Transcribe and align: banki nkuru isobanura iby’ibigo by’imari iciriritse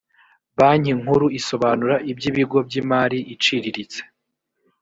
banki 0.57 0.91
nkuru 0.99 1.25
isobanura 1.39 1.95
iby’ibigo 2.11 2.57
by’imari 2.67 3.19
iciriritse 3.33 3.99